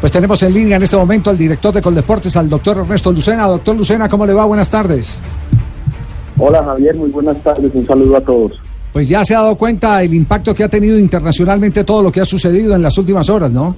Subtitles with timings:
[0.00, 3.46] Pues tenemos en línea en este momento al director de Coldeportes, al doctor Ernesto Lucena.
[3.46, 4.46] Doctor Lucena, ¿cómo le va?
[4.46, 5.20] Buenas tardes.
[6.38, 7.70] Hola Javier, muy buenas tardes.
[7.74, 8.52] Un saludo a todos.
[8.94, 12.20] Pues ya se ha dado cuenta el impacto que ha tenido internacionalmente todo lo que
[12.20, 13.76] ha sucedido en las últimas horas, ¿no?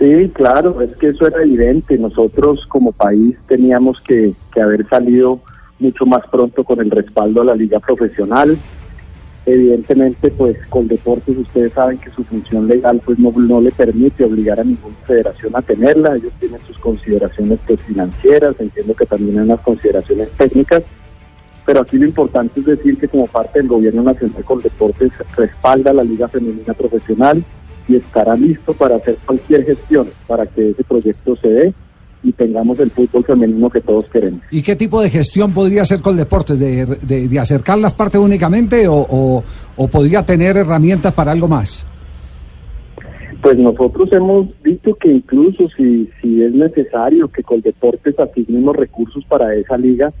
[0.00, 1.96] Sí, claro, es que eso era evidente.
[1.96, 5.40] Nosotros como país teníamos que, que haber salido
[5.78, 8.58] mucho más pronto con el respaldo a la liga profesional.
[9.44, 14.22] Evidentemente, pues con deportes ustedes saben que su función legal pues no, no le permite
[14.24, 16.14] obligar a ninguna federación a tenerla.
[16.14, 20.84] Ellos tienen sus consideraciones pues, financieras, entiendo que también hay unas consideraciones técnicas.
[21.66, 25.92] Pero aquí lo importante es decir que como parte del gobierno nacional con deportes respalda
[25.92, 27.42] la liga femenina profesional
[27.88, 31.74] y estará listo para hacer cualquier gestión para que ese proyecto se dé
[32.22, 34.40] y tengamos el fútbol femenino que todos queremos.
[34.50, 36.58] ¿Y qué tipo de gestión podría hacer Coldeportes?
[36.58, 39.42] ¿De, de, de acercar las partes únicamente o, o,
[39.76, 41.86] o podría tener herramientas para algo más?
[43.42, 49.24] Pues nosotros hemos visto que incluso si, si es necesario que Coldeportes asigne unos recursos
[49.24, 50.12] para esa liga,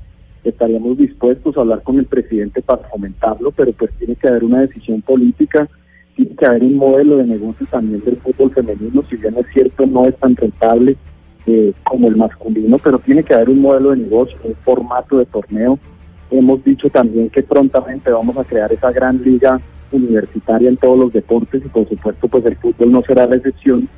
[0.42, 4.62] estaríamos dispuestos a hablar con el presidente para fomentarlo, pero pues tiene que haber una
[4.62, 5.68] decisión política,
[6.16, 9.86] tiene que haber un modelo de negocio también del fútbol femenino, si bien es cierto
[9.86, 10.96] no es tan rentable
[11.46, 15.26] eh, como el masculino, pero tiene que haber un modelo de negocio, un formato de
[15.26, 15.78] torneo.
[16.30, 21.12] Hemos dicho también que prontamente vamos a crear esa gran liga universitaria en todos los
[21.12, 23.88] deportes y por supuesto pues el fútbol no será la excepción.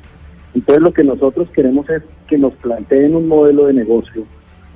[0.53, 4.25] Entonces lo que nosotros queremos es que nos planteen un modelo de negocio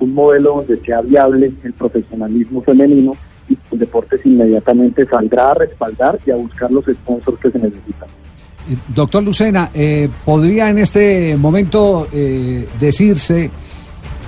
[0.00, 3.12] un modelo donde sea viable el profesionalismo femenino
[3.48, 8.08] y el deportes inmediatamente saldrá a respaldar y a buscar los sponsors que se necesitan.
[8.94, 13.50] Doctor Lucena, eh, ¿podría en este momento eh, decirse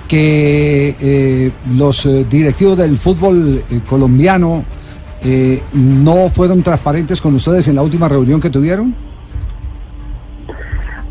[0.07, 4.63] que eh, los directivos del fútbol colombiano
[5.73, 8.93] no fueron transparentes con ustedes en la última reunión que tuvieron?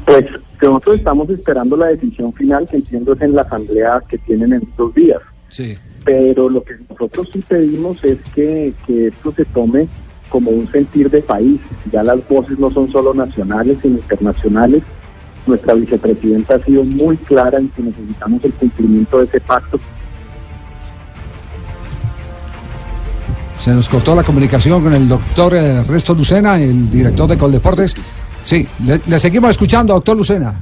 [0.04, 0.26] Pues
[0.60, 4.68] nosotros estamos esperando la decisión final, que entiendo es en la asamblea que tienen en
[4.76, 5.20] dos días.
[5.48, 5.76] Sí.
[6.04, 9.88] Pero lo que nosotros sí pedimos es que, que esto se tome
[10.32, 11.60] como un sentir de país.
[11.92, 14.82] Ya las voces no son solo nacionales, sino internacionales.
[15.46, 19.78] Nuestra vicepresidenta ha sido muy clara en que necesitamos el cumplimiento de ese pacto.
[23.58, 25.52] Se nos cortó la comunicación con el doctor
[25.86, 27.94] Resto Lucena, el director de Coldeportes.
[28.42, 30.54] Sí, le, le, seguimos escuchando, doctor Lucena.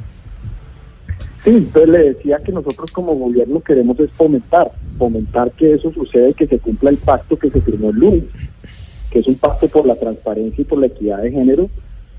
[1.44, 6.34] Sí, entonces le decía que nosotros como gobierno queremos es fomentar, fomentar que eso sucede,
[6.34, 8.24] que se cumpla el pacto que se firmó el lunes,
[9.10, 11.68] que es un pacto por la transparencia y por la equidad de género,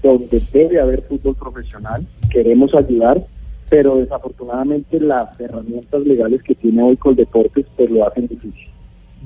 [0.03, 3.25] donde debe haber fútbol profesional, queremos ayudar,
[3.69, 8.71] pero desafortunadamente las herramientas legales que tiene hoy Coldeportes pues lo hacen difícil.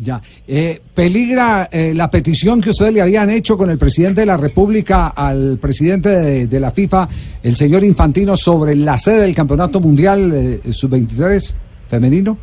[0.02, 0.22] Ya.
[0.46, 4.36] Eh, ¿Peligra eh, la petición que ustedes le habían hecho con el presidente de la
[4.36, 7.08] República al presidente de, de la FIFA,
[7.42, 11.56] el señor Infantino, sobre la sede del Campeonato Mundial eh, Sub-23
[11.88, 12.38] femenino?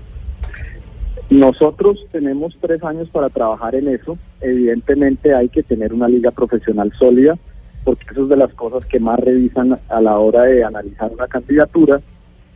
[1.29, 4.19] Nosotros tenemos tres años para trabajar en eso.
[4.43, 7.39] Evidentemente hay que tener una liga profesional sólida,
[7.85, 11.27] porque eso es de las cosas que más revisan a la hora de analizar una
[11.27, 12.01] candidatura.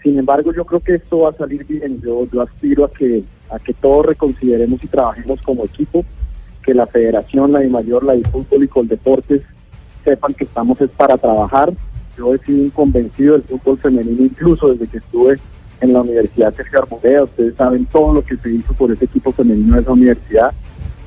[0.03, 2.01] Sin embargo, yo creo que esto va a salir bien.
[2.01, 6.05] Yo, aspiro a que a que todos reconsideremos y trabajemos como equipo,
[6.65, 9.43] que la federación, la de mayor, la de fútbol y con deportes
[10.05, 11.73] sepan que estamos es para trabajar.
[12.17, 15.39] Yo he sido un convencido del fútbol femenino incluso desde que estuve
[15.81, 17.25] en la Universidad Sergio Arboleda.
[17.25, 20.53] Ustedes saben todo lo que se hizo por ese equipo femenino de esa universidad.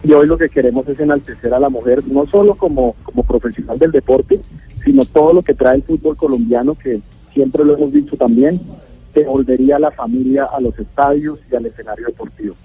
[0.03, 3.77] Y hoy lo que queremos es enaltecer a la mujer, no solo como, como profesional
[3.77, 4.39] del deporte,
[4.83, 7.01] sino todo lo que trae el fútbol colombiano, que
[7.33, 8.61] siempre lo hemos dicho también,
[9.13, 12.55] que volvería la familia a los estadios y al escenario deportivo.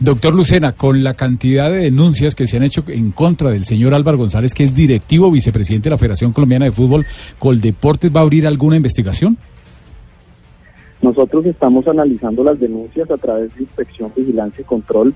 [0.00, 3.94] Doctor Lucena, con la cantidad de denuncias que se han hecho en contra del señor
[3.94, 7.04] Álvaro González, que es directivo vicepresidente de la Federación Colombiana de Fútbol,
[7.38, 9.36] ¿Coldeportes va a abrir alguna investigación?
[11.02, 15.14] Nosotros estamos analizando las denuncias a través de inspección, vigilancia y control.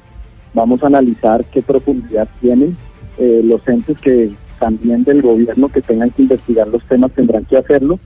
[0.55, 2.77] Vamos a analizar qué profundidad tienen
[3.19, 7.57] eh, los entes que también del gobierno que tengan que investigar los temas tendrán que
[7.57, 7.99] hacerlo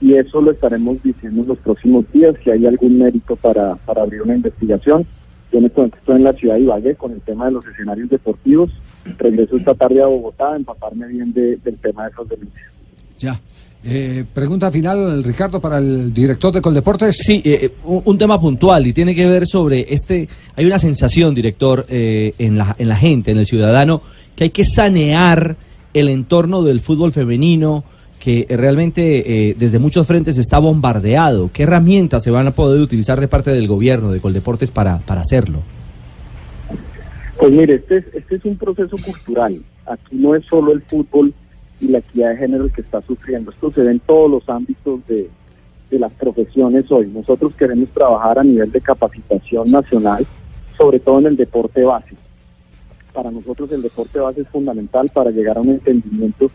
[0.00, 4.02] y eso lo estaremos diciendo en los próximos días, si hay algún mérito para, para
[4.02, 5.06] abrir una investigación.
[5.52, 8.08] Yo en momento estoy en la ciudad de Ibagué con el tema de los escenarios
[8.08, 8.70] deportivos.
[9.18, 12.70] Regreso esta tarde a Bogotá a empaparme bien de, del tema de esas denuncias.
[13.18, 13.40] Ya.
[13.82, 17.16] Eh, pregunta final, Ricardo, para el director de Coldeportes.
[17.16, 20.28] Sí, eh, un, un tema puntual y tiene que ver sobre este.
[20.56, 24.02] Hay una sensación, director, eh, en, la, en la gente, en el ciudadano,
[24.36, 25.56] que hay que sanear
[25.94, 27.84] el entorno del fútbol femenino
[28.20, 31.50] que eh, realmente eh, desde muchos frentes está bombardeado.
[31.52, 35.22] ¿Qué herramientas se van a poder utilizar de parte del gobierno de Coldeportes para, para
[35.22, 35.62] hacerlo?
[37.38, 39.62] Pues mire, este es, este es un proceso cultural.
[39.86, 41.32] Aquí no es solo el fútbol
[41.80, 43.50] y la equidad de género que está sufriendo.
[43.50, 45.30] Esto se ve en todos los ámbitos de,
[45.90, 47.08] de las profesiones hoy.
[47.08, 50.26] Nosotros queremos trabajar a nivel de capacitación nacional,
[50.76, 52.14] sobre todo en el deporte base.
[53.12, 56.50] Para nosotros el deporte base es fundamental para llegar a un entendimiento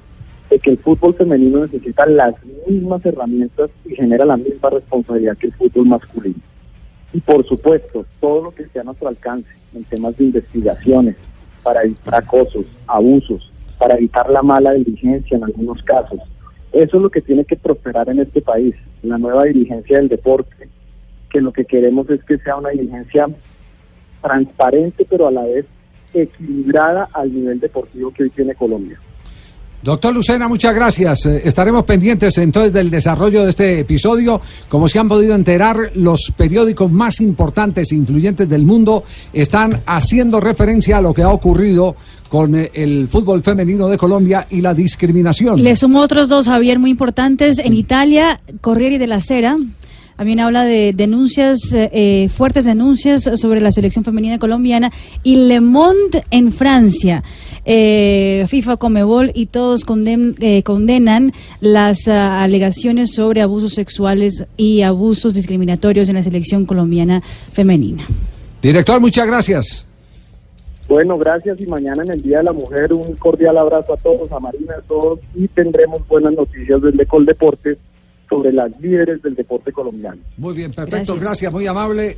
[0.50, 2.36] de que el fútbol femenino necesita las
[2.68, 6.40] mismas herramientas y genera la misma responsabilidad que el fútbol masculino.
[7.14, 11.16] Y por supuesto, todo lo que esté a nuestro alcance en temas de investigaciones
[11.64, 16.20] para evitar acosos, abusos, para evitar la mala dirigencia en algunos casos.
[16.72, 20.68] Eso es lo que tiene que prosperar en este país, la nueva dirigencia del deporte,
[21.30, 23.28] que lo que queremos es que sea una dirigencia
[24.22, 25.66] transparente, pero a la vez
[26.14, 29.00] equilibrada al nivel deportivo que hoy tiene Colombia.
[29.86, 31.28] Doctor Lucena, muchas gracias.
[31.28, 34.42] Eh, estaremos pendientes entonces del desarrollo de este episodio.
[34.68, 40.42] Como se han podido enterar, los periódicos más importantes e influyentes del mundo están haciendo
[40.42, 41.96] referencia a lo que ha ocurrido
[42.30, 45.62] con eh, el fútbol femenino de Colombia y la discriminación.
[45.62, 47.60] Le sumo otros dos, Javier, muy importantes.
[47.60, 49.56] En Italia, Corriere de la Sera
[50.16, 54.92] también habla de denuncias, eh, fuertes denuncias sobre la selección femenina colombiana.
[55.24, 57.22] Y Le Monde en Francia,
[57.66, 64.84] eh, FIFA, Comebol y todos conden, eh, condenan las uh, alegaciones sobre abusos sexuales y
[64.84, 67.22] abusos discriminatorios en la selección colombiana
[67.52, 68.04] femenina.
[68.62, 69.88] Director, muchas gracias.
[70.88, 74.32] Bueno, gracias y mañana en el Día de la Mujer un cordial abrazo a todos,
[74.32, 77.78] a Marina, a todos y tendremos buenas noticias desde Coldeportes
[78.30, 80.22] sobre las líderes del deporte colombiano.
[80.38, 82.14] Muy bien, perfecto, gracias, gracias muy amable.